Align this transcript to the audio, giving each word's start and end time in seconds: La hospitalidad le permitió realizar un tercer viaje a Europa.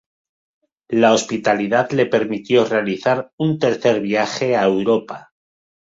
La 0.89 1.13
hospitalidad 1.13 1.91
le 1.91 2.07
permitió 2.07 2.65
realizar 2.65 3.31
un 3.37 3.59
tercer 3.59 4.01
viaje 4.01 4.55
a 4.57 4.63
Europa. 4.63 5.31